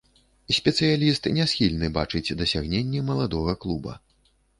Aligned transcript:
Спецыяліст 0.57 1.27
не 1.37 1.45
схільны 1.51 1.89
бачыць 1.97 2.35
дасягненні 2.39 3.03
маладога 3.11 3.53
клуба. 3.67 3.93